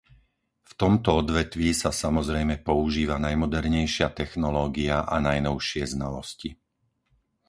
V 0.65 0.73
tomto 0.81 1.09
odvetví 1.21 1.69
sa 1.81 1.91
samozrejme 2.03 2.55
používa 2.69 3.15
najmodernejšia 3.27 4.07
technológia 4.19 4.97
a 5.05 5.15
najnovšie 5.29 5.83
znalosti. 5.93 6.49